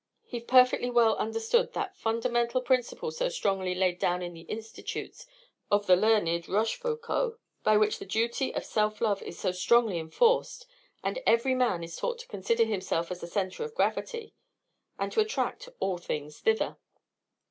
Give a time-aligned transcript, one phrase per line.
[0.25, 5.27] He perfectly well understood that fundamental principle so strongly laid down in the institutes
[5.69, 10.65] of the learned Rochefoucault, by which the duty of self love is so strongly enforced,
[11.03, 14.33] and every man is taught to consider himself as the centre of gravity,
[14.97, 16.77] and to attract all things thither.